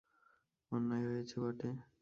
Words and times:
অন্যায় 0.71 1.05
হয়েছে 1.09 1.35
বটে। 1.43 1.69